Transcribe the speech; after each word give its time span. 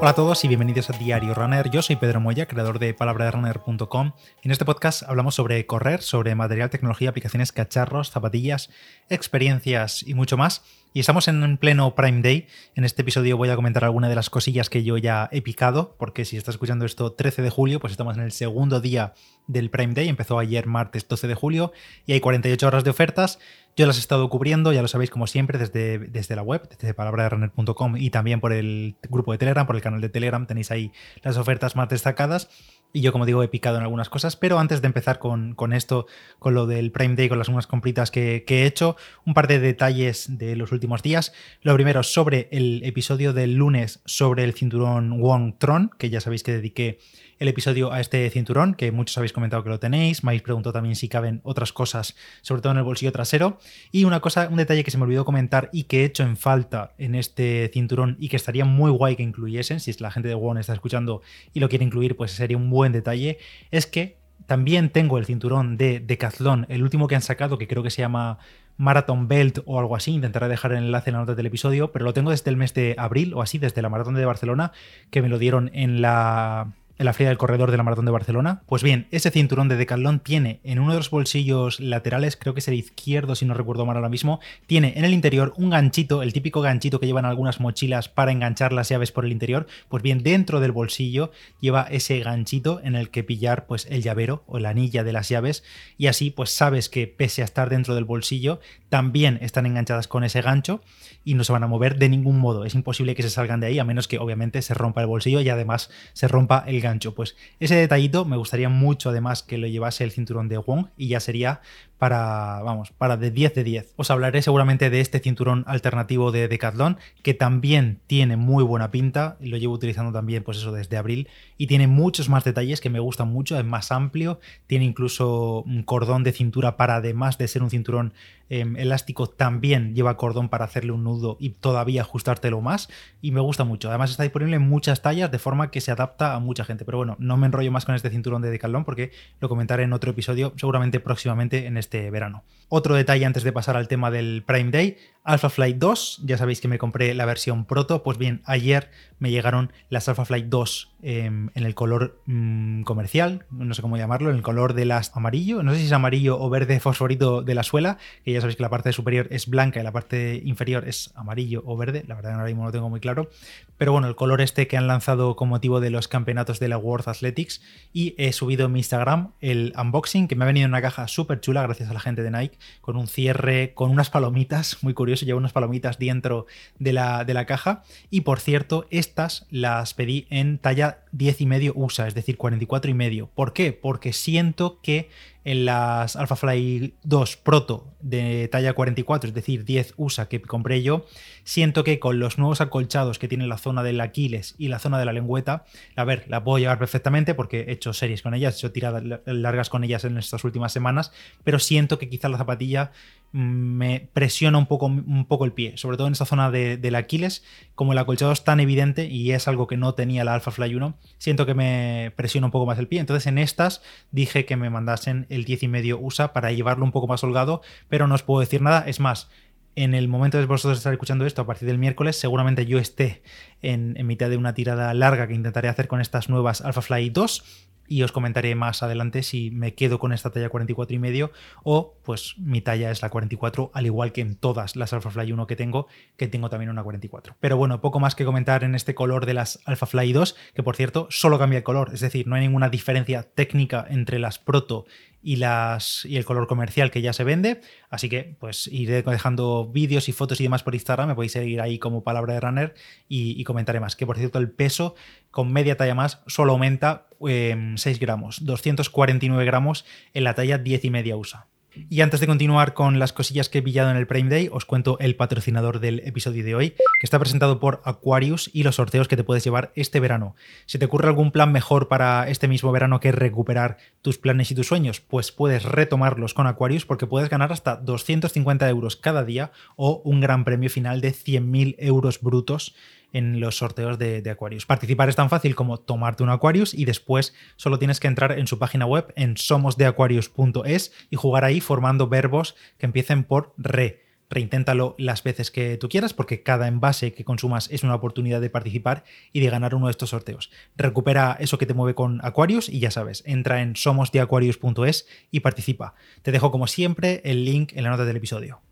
Hola 0.00 0.10
a 0.10 0.14
todos 0.14 0.44
y 0.44 0.48
bienvenidos 0.48 0.90
a 0.90 0.98
Diario 0.98 1.34
Runner. 1.34 1.70
Yo 1.70 1.80
soy 1.80 1.96
Pedro 1.96 2.20
Moya, 2.20 2.46
creador 2.46 2.78
de 2.78 2.92
palabraderunner.com. 2.94 4.12
En 4.42 4.50
este 4.50 4.64
podcast 4.64 5.04
hablamos 5.04 5.36
sobre 5.36 5.64
correr, 5.66 6.02
sobre 6.02 6.34
material, 6.34 6.68
tecnología, 6.68 7.10
aplicaciones, 7.10 7.52
cacharros, 7.52 8.10
zapatillas, 8.10 8.70
experiencias 9.08 10.02
y 10.02 10.14
mucho 10.14 10.36
más. 10.36 10.62
Y 10.92 11.00
estamos 11.00 11.26
en 11.26 11.56
pleno 11.56 11.94
Prime 11.94 12.22
Day. 12.22 12.46
En 12.74 12.84
este 12.84 13.02
episodio 13.02 13.36
voy 13.36 13.48
a 13.48 13.56
comentar 13.56 13.82
algunas 13.82 14.10
de 14.10 14.16
las 14.16 14.30
cosillas 14.30 14.70
que 14.70 14.84
yo 14.84 14.96
ya 14.96 15.28
he 15.32 15.42
picado, 15.42 15.96
porque 15.98 16.24
si 16.24 16.36
estás 16.36 16.54
escuchando 16.54 16.84
esto 16.84 17.12
13 17.12 17.42
de 17.42 17.50
julio, 17.50 17.80
pues 17.80 17.92
estamos 17.92 18.16
en 18.16 18.22
el 18.22 18.30
segundo 18.30 18.80
día 18.80 19.14
del 19.46 19.70
Prime 19.70 19.94
Day. 19.94 20.08
Empezó 20.08 20.38
ayer 20.38 20.66
martes 20.66 21.08
12 21.08 21.26
de 21.26 21.34
julio 21.34 21.72
y 22.06 22.12
hay 22.12 22.20
48 22.20 22.66
horas 22.66 22.84
de 22.84 22.90
ofertas. 22.90 23.38
Yo 23.76 23.86
las 23.86 23.96
he 23.96 24.00
estado 24.00 24.28
cubriendo, 24.28 24.72
ya 24.72 24.82
lo 24.82 24.88
sabéis 24.88 25.10
como 25.10 25.26
siempre, 25.26 25.58
desde, 25.58 25.98
desde 25.98 26.36
la 26.36 26.42
web, 26.42 26.68
desde 26.68 26.94
palabraderunner.com 26.94 27.96
y 27.96 28.10
también 28.10 28.40
por 28.40 28.52
el 28.52 28.94
grupo 29.08 29.32
de 29.32 29.38
Telegram, 29.38 29.66
por 29.66 29.74
el 29.74 29.82
canal 29.82 30.00
de 30.00 30.08
Telegram, 30.08 30.46
tenéis 30.46 30.70
ahí 30.70 30.92
las 31.22 31.36
ofertas 31.36 31.74
más 31.74 31.88
destacadas. 31.88 32.48
Y 32.92 33.00
yo, 33.00 33.10
como 33.10 33.26
digo, 33.26 33.42
he 33.42 33.48
picado 33.48 33.76
en 33.76 33.82
algunas 33.82 34.08
cosas. 34.08 34.36
Pero 34.36 34.60
antes 34.60 34.80
de 34.80 34.86
empezar 34.86 35.18
con, 35.18 35.72
esto, 35.72 36.06
con 36.38 36.54
lo 36.54 36.68
del 36.68 36.92
Prime 36.92 37.16
Day, 37.16 37.28
con 37.28 37.38
las 37.38 37.48
unas 37.48 37.66
compritas 37.66 38.12
que, 38.12 38.44
que, 38.46 38.62
he 38.62 38.66
hecho, 38.66 38.96
un 39.26 39.34
par 39.34 39.48
de 39.48 39.58
detalles 39.58 40.38
de 40.38 40.54
los 40.54 40.70
últimos 40.70 41.02
días. 41.02 41.32
Lo 41.62 41.74
primero, 41.74 42.04
sobre 42.04 42.48
el 42.52 42.84
episodio 42.84 43.32
del 43.32 43.56
lunes 43.56 44.00
sobre 44.04 44.44
el 44.44 44.54
cinturón 44.54 45.20
Wong 45.20 45.58
Tron, 45.58 45.90
que 45.98 46.08
ya 46.08 46.20
sabéis 46.20 46.44
que 46.44 46.52
dediqué 46.52 47.00
el 47.38 47.48
episodio 47.48 47.92
a 47.92 48.00
este 48.00 48.28
cinturón, 48.30 48.74
que 48.74 48.92
muchos 48.92 49.16
habéis 49.18 49.32
comentado 49.32 49.62
que 49.62 49.70
lo 49.70 49.78
tenéis. 49.78 50.24
Me 50.24 50.30
habéis 50.30 50.42
preguntado 50.42 50.72
también 50.72 50.96
si 50.96 51.08
caben 51.08 51.40
otras 51.44 51.72
cosas, 51.72 52.16
sobre 52.42 52.62
todo 52.62 52.72
en 52.72 52.78
el 52.78 52.84
bolsillo 52.84 53.12
trasero. 53.12 53.58
Y 53.92 54.04
una 54.04 54.20
cosa, 54.20 54.48
un 54.48 54.56
detalle 54.56 54.84
que 54.84 54.90
se 54.90 54.98
me 54.98 55.04
olvidó 55.04 55.24
comentar 55.24 55.70
y 55.72 55.84
que 55.84 56.02
he 56.02 56.04
hecho 56.04 56.22
en 56.22 56.36
falta 56.36 56.94
en 56.98 57.14
este 57.14 57.70
cinturón 57.72 58.16
y 58.18 58.28
que 58.28 58.36
estaría 58.36 58.64
muy 58.64 58.90
guay 58.90 59.16
que 59.16 59.22
incluyesen, 59.22 59.80
si 59.80 59.92
la 59.98 60.10
gente 60.10 60.28
de 60.28 60.34
One 60.34 60.60
está 60.60 60.72
escuchando 60.72 61.22
y 61.52 61.60
lo 61.60 61.68
quiere 61.68 61.84
incluir, 61.84 62.16
pues 62.16 62.32
sería 62.32 62.56
un 62.56 62.70
buen 62.70 62.92
detalle, 62.92 63.38
es 63.70 63.86
que 63.86 64.18
también 64.46 64.90
tengo 64.90 65.18
el 65.18 65.24
cinturón 65.24 65.76
de 65.76 66.00
Decathlon, 66.00 66.66
el 66.68 66.82
último 66.82 67.08
que 67.08 67.14
han 67.14 67.22
sacado, 67.22 67.56
que 67.56 67.66
creo 67.66 67.82
que 67.82 67.90
se 67.90 68.02
llama 68.02 68.38
Marathon 68.76 69.28
Belt 69.28 69.60
o 69.64 69.78
algo 69.78 69.96
así. 69.96 70.12
Intentaré 70.12 70.48
dejar 70.48 70.72
el 70.72 70.78
enlace 70.78 71.10
en 71.10 71.14
la 71.14 71.20
nota 71.20 71.34
del 71.34 71.46
episodio, 71.46 71.92
pero 71.92 72.04
lo 72.04 72.12
tengo 72.12 72.30
desde 72.30 72.50
el 72.50 72.56
mes 72.56 72.74
de 72.74 72.94
abril 72.98 73.32
o 73.34 73.42
así, 73.42 73.58
desde 73.58 73.80
la 73.80 73.88
Maratón 73.88 74.14
de 74.14 74.24
Barcelona, 74.24 74.72
que 75.10 75.22
me 75.22 75.28
lo 75.28 75.38
dieron 75.38 75.70
en 75.72 76.02
la 76.02 76.72
en 76.98 77.06
la 77.06 77.12
feria 77.12 77.28
del 77.28 77.38
corredor 77.38 77.70
de 77.70 77.76
la 77.76 77.82
Maratón 77.82 78.04
de 78.04 78.12
Barcelona. 78.12 78.62
Pues 78.66 78.82
bien, 78.82 79.06
ese 79.10 79.30
cinturón 79.30 79.68
de 79.68 79.76
Decathlon 79.76 80.20
tiene 80.20 80.60
en 80.64 80.78
uno 80.78 80.92
de 80.92 80.98
los 80.98 81.10
bolsillos 81.10 81.80
laterales, 81.80 82.36
creo 82.36 82.54
que 82.54 82.60
es 82.60 82.68
el 82.68 82.74
izquierdo 82.74 83.34
si 83.34 83.44
no 83.44 83.54
recuerdo 83.54 83.86
mal 83.86 83.96
ahora 83.96 84.08
mismo, 84.08 84.40
tiene 84.66 84.94
en 84.96 85.04
el 85.04 85.12
interior 85.12 85.52
un 85.56 85.70
ganchito, 85.70 86.22
el 86.22 86.32
típico 86.32 86.60
ganchito 86.60 87.00
que 87.00 87.06
llevan 87.06 87.24
algunas 87.24 87.60
mochilas 87.60 88.08
para 88.08 88.32
enganchar 88.32 88.72
las 88.72 88.88
llaves 88.88 89.12
por 89.12 89.24
el 89.24 89.32
interior. 89.32 89.66
Pues 89.88 90.02
bien, 90.02 90.22
dentro 90.22 90.60
del 90.60 90.72
bolsillo 90.72 91.32
lleva 91.60 91.82
ese 91.90 92.20
ganchito 92.20 92.80
en 92.82 92.94
el 92.94 93.10
que 93.10 93.24
pillar 93.24 93.66
pues 93.66 93.86
el 93.90 94.02
llavero 94.02 94.44
o 94.46 94.58
la 94.58 94.70
anilla 94.70 95.04
de 95.04 95.12
las 95.12 95.28
llaves 95.28 95.64
y 95.98 96.06
así 96.06 96.30
pues 96.30 96.50
sabes 96.50 96.88
que 96.88 97.06
pese 97.06 97.42
a 97.42 97.44
estar 97.44 97.70
dentro 97.70 97.94
del 97.94 98.04
bolsillo 98.04 98.60
también 98.88 99.38
están 99.42 99.66
enganchadas 99.66 100.06
con 100.06 100.22
ese 100.22 100.42
gancho 100.42 100.80
y 101.24 101.34
no 101.34 101.42
se 101.42 101.52
van 101.52 101.64
a 101.64 101.66
mover 101.66 101.98
de 101.98 102.08
ningún 102.08 102.38
modo. 102.38 102.64
Es 102.64 102.74
imposible 102.74 103.14
que 103.14 103.22
se 103.22 103.30
salgan 103.30 103.60
de 103.60 103.66
ahí 103.66 103.78
a 103.78 103.84
menos 103.84 104.06
que 104.06 104.18
obviamente 104.18 104.62
se 104.62 104.74
rompa 104.74 105.00
el 105.00 105.06
bolsillo 105.06 105.40
y 105.40 105.48
además 105.48 105.90
se 106.12 106.28
rompa 106.28 106.62
el 106.66 106.80
gancho. 106.84 107.14
Pues 107.14 107.36
ese 107.58 107.74
detallito 107.74 108.24
me 108.24 108.36
gustaría 108.36 108.68
mucho 108.68 109.10
además 109.10 109.42
que 109.42 109.58
lo 109.58 109.66
llevase 109.66 110.04
el 110.04 110.12
cinturón 110.12 110.48
de 110.48 110.58
Wong 110.58 110.86
y 110.96 111.08
ya 111.08 111.18
sería 111.18 111.60
para, 111.98 112.60
vamos, 112.62 112.92
para 112.92 113.16
de 113.16 113.30
10 113.30 113.54
de 113.54 113.64
10. 113.64 113.94
Os 113.96 114.10
hablaré 114.10 114.42
seguramente 114.42 114.90
de 114.90 115.00
este 115.00 115.18
cinturón 115.18 115.64
alternativo 115.66 116.30
de 116.30 116.48
Decathlon 116.48 116.98
que 117.22 117.34
también 117.34 118.00
tiene 118.06 118.36
muy 118.36 118.62
buena 118.62 118.90
pinta 118.90 119.36
lo 119.40 119.56
llevo 119.56 119.74
utilizando 119.74 120.12
también 120.12 120.42
pues 120.42 120.58
eso 120.58 120.72
desde 120.72 120.96
abril 120.96 121.28
y 121.56 121.66
tiene 121.66 121.86
muchos 121.86 122.28
más 122.28 122.44
detalles 122.44 122.80
que 122.80 122.90
me 122.90 122.98
gustan 122.98 123.28
mucho, 123.28 123.58
es 123.58 123.64
más 123.64 123.92
amplio, 123.92 124.40
tiene 124.66 124.84
incluso 124.84 125.62
un 125.62 125.82
cordón 125.82 126.24
de 126.24 126.32
cintura 126.32 126.76
para 126.76 126.96
además 126.96 127.38
de 127.38 127.48
ser 127.48 127.62
un 127.62 127.70
cinturón 127.70 128.12
em, 128.48 128.76
elástico 128.76 129.28
también 129.28 129.94
lleva 129.94 130.16
cordón 130.16 130.48
para 130.48 130.64
hacerle 130.64 130.92
un 130.92 131.04
nudo 131.04 131.36
y 131.38 131.50
todavía 131.50 132.02
ajustártelo 132.02 132.60
más 132.60 132.88
y 133.22 133.30
me 133.30 133.40
gusta 133.40 133.64
mucho. 133.64 133.88
Además 133.88 134.10
está 134.10 134.22
disponible 134.24 134.56
en 134.56 134.68
muchas 134.68 135.02
tallas 135.02 135.30
de 135.30 135.38
forma 135.38 135.70
que 135.70 135.80
se 135.80 135.90
adapta 135.90 136.34
a 136.34 136.40
mucha 136.40 136.64
gente, 136.64 136.73
pero 136.84 136.98
bueno, 136.98 137.16
no 137.18 137.36
me 137.36 137.46
enrollo 137.46 137.70
más 137.70 137.84
con 137.84 137.94
este 137.94 138.10
cinturón 138.10 138.42
de 138.42 138.50
Decathlon 138.50 138.84
porque 138.84 139.12
lo 139.40 139.48
comentaré 139.48 139.84
en 139.84 139.92
otro 139.92 140.10
episodio 140.10 140.52
seguramente 140.56 140.98
próximamente 140.98 141.66
en 141.66 141.76
este 141.76 142.10
verano. 142.10 142.42
Otro 142.68 142.94
detalle 142.94 143.24
antes 143.26 143.44
de 143.44 143.52
pasar 143.52 143.76
al 143.76 143.86
tema 143.86 144.10
del 144.10 144.42
Prime 144.44 144.70
Day, 144.70 144.96
Alpha 145.22 145.48
Flight 145.48 145.78
2, 145.78 146.22
ya 146.24 146.36
sabéis 146.36 146.60
que 146.60 146.68
me 146.68 146.78
compré 146.78 147.14
la 147.14 147.24
versión 147.24 147.64
proto, 147.64 148.02
pues 148.02 148.18
bien, 148.18 148.42
ayer 148.44 148.90
me 149.18 149.30
llegaron 149.30 149.72
las 149.88 150.08
Alpha 150.08 150.24
Flight 150.24 150.46
2 150.46 150.90
em, 151.02 151.50
en 151.54 151.64
el 151.64 151.74
color 151.74 152.20
mm, 152.26 152.82
comercial, 152.82 153.46
no 153.50 153.72
sé 153.72 153.80
cómo 153.80 153.96
llamarlo, 153.96 154.30
en 154.30 154.36
el 154.36 154.42
color 154.42 154.74
de 154.74 154.84
las 154.84 155.16
amarillo, 155.16 155.62
no 155.62 155.72
sé 155.72 155.78
si 155.78 155.86
es 155.86 155.92
amarillo 155.92 156.38
o 156.38 156.50
verde 156.50 156.78
fosforito 156.80 157.42
de 157.42 157.54
la 157.54 157.62
suela, 157.62 157.96
que 158.24 158.32
ya 158.32 158.40
sabéis 158.40 158.56
que 158.56 158.62
la 158.62 158.68
parte 158.68 158.92
superior 158.92 159.28
es 159.30 159.46
blanca 159.46 159.80
y 159.80 159.82
la 159.82 159.92
parte 159.92 160.42
inferior 160.44 160.86
es 160.86 161.12
amarillo 161.14 161.62
o 161.64 161.76
verde, 161.76 162.04
la 162.06 162.16
verdad 162.16 162.32
ahora 162.32 162.46
mismo 162.46 162.62
no 162.62 162.68
lo 162.68 162.72
tengo 162.72 162.90
muy 162.90 163.00
claro, 163.00 163.30
pero 163.78 163.92
bueno, 163.92 164.08
el 164.08 164.16
color 164.16 164.40
este 164.40 164.66
que 164.66 164.76
han 164.76 164.86
lanzado 164.86 165.36
con 165.36 165.48
motivo 165.48 165.80
de 165.80 165.90
los 165.90 166.06
campeonatos 166.06 166.60
de 166.60 166.63
la 166.68 166.78
World 166.78 167.08
Athletics 167.08 167.60
y 167.92 168.14
he 168.18 168.32
subido 168.32 168.66
en 168.66 168.72
mi 168.72 168.80
Instagram 168.80 169.32
el 169.40 169.72
unboxing 169.78 170.28
que 170.28 170.36
me 170.36 170.44
ha 170.44 170.46
venido 170.46 170.64
en 170.64 170.72
una 170.72 170.82
caja 170.82 171.06
súper 171.08 171.40
chula 171.40 171.62
gracias 171.62 171.90
a 171.90 171.94
la 171.94 172.00
gente 172.00 172.22
de 172.22 172.30
Nike, 172.30 172.58
con 172.80 172.96
un 172.96 173.06
cierre, 173.06 173.72
con 173.74 173.90
unas 173.90 174.10
palomitas, 174.10 174.78
muy 174.82 174.94
curioso 174.94 175.24
lleva 175.24 175.38
unas 175.38 175.52
palomitas 175.52 175.98
dentro 175.98 176.46
de 176.78 176.92
la, 176.92 177.24
de 177.24 177.34
la 177.34 177.46
caja. 177.46 177.82
Y 178.10 178.22
por 178.22 178.40
cierto, 178.40 178.86
estas 178.90 179.46
las 179.50 179.94
pedí 179.94 180.26
en 180.30 180.58
talla 180.58 181.04
10 181.12 181.40
y 181.40 181.46
medio 181.46 181.72
USA, 181.76 182.08
es 182.08 182.14
decir, 182.14 182.36
44 182.36 182.90
y 182.90 182.94
medio. 182.94 183.30
¿Por 183.34 183.52
qué? 183.52 183.72
Porque 183.72 184.12
siento 184.12 184.80
que 184.82 185.08
en 185.44 185.66
las 185.66 186.16
Alpha 186.16 186.36
Fly 186.36 186.94
2 187.04 187.36
Proto 187.36 187.94
de 188.00 188.48
talla 188.48 188.72
44, 188.72 189.28
es 189.28 189.34
decir, 189.34 189.64
10 189.64 189.94
USA 189.96 190.28
que 190.28 190.40
compré 190.40 190.82
yo, 190.82 191.06
siento 191.44 191.84
que 191.84 191.98
con 191.98 192.18
los 192.18 192.38
nuevos 192.38 192.60
acolchados 192.60 193.18
que 193.18 193.28
tiene 193.28 193.46
la 193.46 193.58
zona 193.58 193.82
del 193.82 194.00
Aquiles 194.00 194.54
y 194.58 194.68
la 194.68 194.78
zona 194.78 194.98
de 194.98 195.04
la 195.04 195.12
lengüeta, 195.12 195.64
a 195.96 196.04
ver, 196.04 196.24
la 196.28 196.42
puedo 196.42 196.58
llevar 196.58 196.78
perfectamente 196.78 197.34
porque 197.34 197.60
he 197.60 197.72
hecho 197.72 197.92
series 197.92 198.22
con 198.22 198.34
ellas, 198.34 198.54
he 198.54 198.58
hecho 198.58 198.72
tiradas 198.72 199.02
largas 199.26 199.70
con 199.70 199.84
ellas 199.84 200.04
en 200.04 200.18
estas 200.18 200.44
últimas 200.44 200.72
semanas, 200.72 201.12
pero 201.44 201.58
siento 201.58 201.98
que 201.98 202.08
quizás 202.08 202.30
la 202.30 202.38
zapatilla 202.38 202.92
me 203.34 204.08
presiona 204.12 204.58
un 204.58 204.66
poco, 204.66 204.86
un 204.86 205.26
poco 205.26 205.44
el 205.44 205.50
pie, 205.50 205.76
sobre 205.76 205.96
todo 205.96 206.06
en 206.06 206.12
esta 206.12 206.24
zona 206.24 206.52
de, 206.52 206.76
del 206.76 206.94
Aquiles, 206.94 207.42
como 207.74 207.90
el 207.90 207.98
acolchado 207.98 208.30
es 208.30 208.44
tan 208.44 208.60
evidente 208.60 209.06
y 209.06 209.32
es 209.32 209.48
algo 209.48 209.66
que 209.66 209.76
no 209.76 209.94
tenía 209.94 210.22
la 210.22 210.34
Alpha 210.34 210.52
Fly 210.52 210.72
1, 210.72 210.96
siento 211.18 211.44
que 211.44 211.54
me 211.54 212.12
presiona 212.14 212.46
un 212.46 212.52
poco 212.52 212.64
más 212.64 212.78
el 212.78 212.86
pie, 212.86 213.00
entonces 213.00 213.26
en 213.26 213.38
estas 213.38 213.82
dije 214.12 214.44
que 214.44 214.54
me 214.54 214.70
mandasen 214.70 215.26
el 215.30 215.44
10 215.44 215.64
y 215.64 215.68
medio 215.68 215.98
USA 215.98 216.32
para 216.32 216.52
llevarlo 216.52 216.84
un 216.84 216.92
poco 216.92 217.08
más 217.08 217.24
holgado, 217.24 217.60
pero 217.88 218.06
no 218.06 218.14
os 218.14 218.22
puedo 218.22 218.38
decir 218.38 218.62
nada. 218.62 218.84
Es 218.86 219.00
más, 219.00 219.28
en 219.74 219.94
el 219.94 220.06
momento 220.06 220.38
de 220.38 220.46
vosotros 220.46 220.78
estar 220.78 220.92
escuchando 220.92 221.26
esto, 221.26 221.42
a 221.42 221.46
partir 221.46 221.66
del 221.66 221.78
miércoles, 221.78 222.14
seguramente 222.14 222.66
yo 222.66 222.78
esté 222.78 223.24
en, 223.62 223.96
en 223.96 224.06
mitad 224.06 224.30
de 224.30 224.36
una 224.36 224.54
tirada 224.54 224.94
larga 224.94 225.26
que 225.26 225.34
intentaré 225.34 225.68
hacer 225.68 225.88
con 225.88 226.00
estas 226.00 226.28
nuevas 226.28 226.60
Alpha 226.60 226.82
Fly 226.82 227.10
2 227.10 227.68
y 227.86 228.02
os 228.02 228.12
comentaré 228.12 228.54
más 228.54 228.82
adelante 228.82 229.22
si 229.22 229.50
me 229.50 229.74
quedo 229.74 229.98
con 229.98 230.12
esta 230.12 230.30
talla 230.30 230.48
44 230.48 230.94
y 230.94 230.98
medio 230.98 231.32
o 231.62 231.96
pues 232.02 232.34
mi 232.38 232.60
talla 232.60 232.90
es 232.90 233.02
la 233.02 233.10
44 233.10 233.70
al 233.74 233.86
igual 233.86 234.12
que 234.12 234.20
en 234.20 234.36
todas 234.36 234.76
las 234.76 234.92
Alpha 234.92 235.10
Fly 235.10 235.32
1 235.32 235.46
que 235.46 235.56
tengo 235.56 235.86
que 236.16 236.28
tengo 236.28 236.48
también 236.48 236.70
una 236.70 236.82
44 236.82 237.36
pero 237.40 237.56
bueno 237.56 237.80
poco 237.80 238.00
más 238.00 238.14
que 238.14 238.24
comentar 238.24 238.64
en 238.64 238.74
este 238.74 238.94
color 238.94 239.26
de 239.26 239.34
las 239.34 239.60
Alpha 239.66 239.86
Fly 239.86 240.12
2 240.12 240.36
que 240.54 240.62
por 240.62 240.76
cierto 240.76 241.06
solo 241.10 241.38
cambia 241.38 241.58
el 241.58 241.64
color 241.64 241.90
es 241.92 242.00
decir 242.00 242.26
no 242.26 242.36
hay 242.36 242.42
ninguna 242.42 242.68
diferencia 242.68 243.22
técnica 243.22 243.86
entre 243.88 244.18
las 244.18 244.38
Proto 244.38 244.86
y, 245.24 245.36
las, 245.36 246.04
y 246.04 246.18
el 246.18 246.24
color 246.26 246.46
comercial 246.46 246.90
que 246.90 247.00
ya 247.00 247.14
se 247.14 247.24
vende. 247.24 247.62
Así 247.88 248.10
que 248.10 248.36
pues 248.38 248.66
iré 248.68 249.02
dejando 249.02 249.66
vídeos 249.66 250.08
y 250.08 250.12
fotos 250.12 250.38
y 250.40 250.44
demás 250.44 250.62
por 250.62 250.74
Instagram. 250.74 251.08
Me 251.08 251.14
podéis 251.14 251.32
seguir 251.32 251.62
ahí 251.62 251.78
como 251.78 252.04
palabra 252.04 252.34
de 252.34 252.40
runner 252.40 252.74
y, 253.08 253.42
comentaré 253.44 253.80
más. 253.80 253.96
Que 253.96 254.06
por 254.06 254.18
cierto, 254.18 254.38
el 254.38 254.50
peso 254.50 254.94
con 255.30 255.52
media 255.52 255.76
talla 255.76 255.94
más 255.94 256.20
solo 256.26 256.52
aumenta 256.52 257.06
6 257.18 257.86
em, 257.86 257.98
gramos, 257.98 258.44
249 258.44 259.44
gramos 259.46 259.86
en 260.12 260.24
la 260.24 260.34
talla 260.34 260.58
10 260.58 260.84
y 260.84 260.90
media 260.90 261.16
USA. 261.16 261.46
Y 261.90 262.00
antes 262.00 262.20
de 262.20 262.26
continuar 262.26 262.74
con 262.74 262.98
las 262.98 263.12
cosillas 263.12 263.48
que 263.48 263.58
he 263.58 263.62
pillado 263.62 263.90
en 263.90 263.96
el 263.96 264.06
Prime 264.06 264.30
Day, 264.30 264.48
os 264.52 264.64
cuento 264.64 264.96
el 265.00 265.16
patrocinador 265.16 265.80
del 265.80 266.00
episodio 266.00 266.44
de 266.44 266.54
hoy, 266.54 266.70
que 266.70 267.04
está 267.04 267.18
presentado 267.18 267.60
por 267.60 267.82
Aquarius 267.84 268.50
y 268.52 268.62
los 268.62 268.76
sorteos 268.76 269.08
que 269.08 269.16
te 269.16 269.24
puedes 269.24 269.44
llevar 269.44 269.72
este 269.74 270.00
verano. 270.00 270.36
Si 270.66 270.78
te 270.78 270.84
ocurre 270.84 271.08
algún 271.08 271.32
plan 271.32 271.52
mejor 271.52 271.88
para 271.88 272.28
este 272.28 272.48
mismo 272.48 272.72
verano 272.72 273.00
que 273.00 273.12
recuperar 273.12 273.78
tus 274.02 274.18
planes 274.18 274.50
y 274.50 274.54
tus 274.54 274.68
sueños, 274.68 275.00
pues 275.00 275.32
puedes 275.32 275.64
retomarlos 275.64 276.34
con 276.34 276.46
Aquarius 276.46 276.86
porque 276.86 277.06
puedes 277.06 277.28
ganar 277.28 277.52
hasta 277.52 277.76
250 277.76 278.68
euros 278.68 278.96
cada 278.96 279.24
día 279.24 279.52
o 279.76 280.00
un 280.04 280.20
gran 280.20 280.44
premio 280.44 280.70
final 280.70 281.00
de 281.00 281.12
100.000 281.12 281.76
euros 281.78 282.20
brutos 282.20 282.74
en 283.14 283.40
los 283.40 283.56
sorteos 283.56 283.98
de, 283.98 284.22
Aquarius. 284.30 284.66
Participar 284.66 285.08
es 285.08 285.16
tan 285.16 285.30
fácil 285.30 285.54
como 285.54 285.78
tomarte 285.78 286.22
un 286.22 286.28
Aquarius 286.28 286.74
y 286.74 286.84
después 286.84 287.34
solo 287.56 287.78
tienes 287.78 288.00
que 288.00 288.08
entrar 288.08 288.38
en 288.38 288.46
su 288.46 288.58
página 288.58 288.84
web 288.84 289.14
en 289.16 289.38
somosdeaquarius.es 289.38 290.92
y 291.08 291.16
jugar 291.16 291.44
ahí 291.44 291.60
formando 291.60 292.08
verbos 292.08 292.56
que 292.76 292.86
empiecen 292.86 293.24
por 293.24 293.54
re 293.56 294.02
reinténtalo 294.30 294.96
las 294.98 295.22
veces 295.22 295.50
que 295.50 295.76
tú 295.76 295.88
quieras 295.88 296.12
porque 296.12 296.42
cada 296.42 296.66
envase 296.66 297.12
que 297.12 297.24
consumas 297.24 297.68
es 297.70 297.84
una 297.84 297.94
oportunidad 297.94 298.40
de 298.40 298.50
participar 298.50 299.04
y 299.32 299.40
de 299.40 299.50
ganar 299.50 299.74
uno 299.74 299.86
de 299.86 299.92
estos 299.92 300.10
sorteos. 300.10 300.50
Recupera 300.76 301.36
eso 301.38 301.56
que 301.58 301.66
te 301.66 301.74
mueve 301.74 301.94
con 301.94 302.20
Aquarius 302.24 302.68
y 302.68 302.80
ya 302.80 302.90
sabes, 302.90 303.22
entra 303.26 303.62
en 303.62 303.76
somosdeaquarius.es 303.76 305.06
y 305.30 305.40
participa. 305.40 305.94
Te 306.22 306.32
dejo 306.32 306.50
como 306.50 306.66
siempre 306.66 307.22
el 307.24 307.44
link 307.44 307.72
en 307.74 307.84
la 307.84 307.90
nota 307.90 308.04
del 308.04 308.16
episodio. 308.16 308.63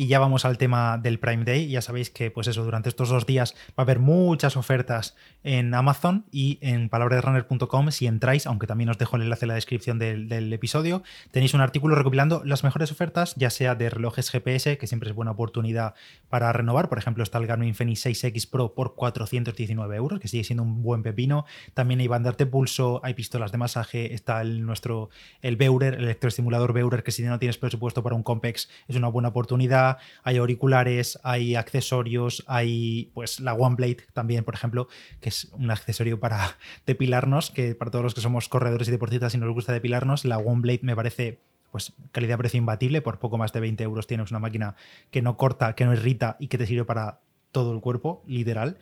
Y 0.00 0.06
ya 0.06 0.18
vamos 0.18 0.46
al 0.46 0.56
tema 0.56 0.96
del 0.96 1.18
Prime 1.18 1.44
Day. 1.44 1.68
Ya 1.68 1.82
sabéis 1.82 2.08
que, 2.08 2.30
pues 2.30 2.46
eso, 2.46 2.64
durante 2.64 2.88
estos 2.88 3.10
dos 3.10 3.26
días 3.26 3.54
va 3.72 3.74
a 3.76 3.82
haber 3.82 3.98
muchas 3.98 4.56
ofertas 4.56 5.14
en 5.44 5.74
Amazon 5.74 6.24
y 6.32 6.56
en 6.62 6.88
palabrasrunner.com. 6.88 7.90
Si 7.90 8.06
entráis, 8.06 8.46
aunque 8.46 8.66
también 8.66 8.88
os 8.88 8.96
dejo 8.96 9.16
el 9.16 9.22
enlace 9.24 9.44
en 9.44 9.48
la 9.48 9.56
descripción 9.56 9.98
del, 9.98 10.50
episodio, 10.54 11.02
tenéis 11.32 11.52
un 11.52 11.60
artículo 11.60 11.96
recopilando 11.96 12.40
las 12.46 12.64
mejores 12.64 12.90
ofertas, 12.90 13.34
ya 13.36 13.50
sea 13.50 13.74
de 13.74 13.90
relojes 13.90 14.30
GPS, 14.30 14.78
que 14.78 14.86
siempre 14.86 15.10
es 15.10 15.14
buena 15.14 15.32
oportunidad 15.32 15.92
para 16.30 16.50
renovar. 16.50 16.88
Por 16.88 16.96
ejemplo, 16.96 17.22
está 17.22 17.36
el 17.36 17.46
Garmin 17.46 17.74
Fenix 17.74 18.06
6X 18.06 18.48
Pro 18.48 18.72
por 18.72 18.94
419 18.94 19.96
euros, 19.96 20.18
que 20.18 20.28
sigue 20.28 20.44
siendo 20.44 20.62
un 20.62 20.82
buen 20.82 21.02
pepino. 21.02 21.44
También 21.74 22.00
hay 22.00 22.08
bandas 22.08 22.38
de 22.38 22.46
pulso, 22.46 23.02
hay 23.04 23.12
pistolas 23.12 23.52
de 23.52 23.58
masaje, 23.58 24.14
está 24.14 24.40
el 24.40 24.64
nuestro 24.64 25.10
el 25.42 25.56
Beurer, 25.56 25.92
el 25.92 26.04
electroestimulador 26.04 26.72
Beurer, 26.72 27.02
que 27.02 27.12
si 27.12 27.22
no 27.22 27.38
tienes 27.38 27.58
presupuesto 27.58 28.02
para 28.02 28.16
un 28.16 28.22
Compex 28.22 28.70
es 28.88 28.96
una 28.96 29.08
buena 29.08 29.28
oportunidad 29.28 29.89
hay 30.22 30.36
auriculares, 30.36 31.18
hay 31.22 31.54
accesorios, 31.54 32.44
hay 32.46 33.10
pues 33.14 33.40
la 33.40 33.54
OneBlade 33.54 33.98
también, 34.12 34.44
por 34.44 34.54
ejemplo, 34.54 34.88
que 35.20 35.30
es 35.30 35.48
un 35.52 35.70
accesorio 35.70 36.20
para 36.20 36.56
depilarnos, 36.86 37.50
que 37.50 37.74
para 37.74 37.90
todos 37.90 38.02
los 38.02 38.14
que 38.14 38.20
somos 38.20 38.48
corredores 38.48 38.88
y 38.88 38.90
deportistas 38.90 39.34
y 39.34 39.38
nos 39.38 39.52
gusta 39.52 39.72
depilarnos, 39.72 40.24
la 40.24 40.38
OneBlade 40.38 40.80
me 40.82 40.96
parece 40.96 41.40
pues 41.70 41.92
calidad-precio 42.12 42.58
imbatible, 42.58 43.00
por 43.00 43.18
poco 43.18 43.38
más 43.38 43.52
de 43.52 43.60
20 43.60 43.84
euros 43.84 44.06
tienes 44.06 44.30
una 44.30 44.40
máquina 44.40 44.74
que 45.10 45.22
no 45.22 45.36
corta, 45.36 45.74
que 45.74 45.84
no 45.84 45.92
irrita 45.92 46.36
y 46.40 46.48
que 46.48 46.58
te 46.58 46.66
sirve 46.66 46.84
para 46.84 47.20
todo 47.52 47.72
el 47.72 47.80
cuerpo, 47.80 48.22
literal. 48.26 48.78